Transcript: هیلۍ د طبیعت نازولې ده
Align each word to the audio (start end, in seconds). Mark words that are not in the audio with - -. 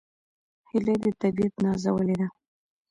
هیلۍ 0.69 0.95
د 1.03 1.05
طبیعت 1.21 1.53
نازولې 1.63 2.15
ده 2.19 2.27